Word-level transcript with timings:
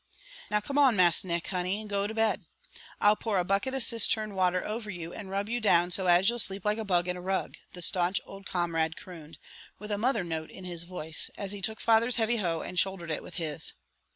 "Now, 0.49 0.59
come 0.61 0.79
on, 0.79 0.95
Mas' 0.95 1.23
Nick, 1.23 1.45
honey, 1.45 1.79
and 1.79 1.87
go 1.87 2.07
to 2.07 2.13
bed. 2.15 2.47
I'll 2.99 3.15
pour 3.15 3.37
a 3.37 3.43
bucket 3.43 3.75
of 3.75 3.83
cistern 3.83 4.33
water 4.33 4.65
over 4.65 4.89
you 4.89 5.13
and 5.13 5.29
rub 5.29 5.47
you 5.47 5.61
down 5.61 5.91
so 5.91 6.07
as 6.07 6.27
you'll 6.27 6.39
sleep 6.39 6.65
like 6.65 6.79
a 6.79 6.83
bug 6.83 7.07
in 7.07 7.15
a 7.17 7.21
rug," 7.21 7.57
the 7.73 7.83
staunch 7.83 8.19
old 8.25 8.47
comrade 8.47 8.97
crooned, 8.97 9.37
with 9.77 9.91
a 9.91 9.99
mother 9.99 10.23
note 10.23 10.49
in 10.49 10.63
his 10.63 10.85
voice, 10.85 11.29
as 11.37 11.51
he 11.51 11.61
took 11.61 11.79
father's 11.79 12.15
heavy 12.15 12.37
hoe 12.37 12.61
and 12.61 12.79
shouldered 12.79 13.11
it 13.11 13.21
with 13.21 13.35
his. 13.35 13.73